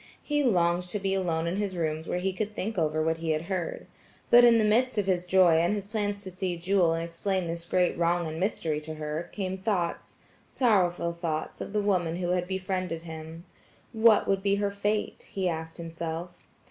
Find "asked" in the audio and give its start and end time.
15.47-15.77